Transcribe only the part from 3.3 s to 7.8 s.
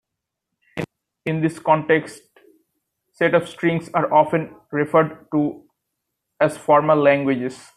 of strings are often referred to as formal languages.